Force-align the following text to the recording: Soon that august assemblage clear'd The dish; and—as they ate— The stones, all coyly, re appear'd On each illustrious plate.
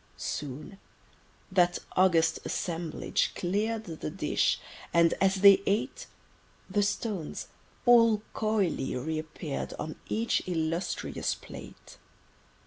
Soon 0.17 0.79
that 1.51 1.77
august 1.95 2.39
assemblage 2.43 3.35
clear'd 3.35 3.83
The 3.85 4.09
dish; 4.09 4.59
and—as 4.91 5.35
they 5.41 5.61
ate— 5.67 6.07
The 6.67 6.81
stones, 6.81 7.49
all 7.85 8.23
coyly, 8.33 8.95
re 8.95 9.19
appear'd 9.19 9.75
On 9.77 9.99
each 10.09 10.41
illustrious 10.47 11.35
plate. 11.35 11.99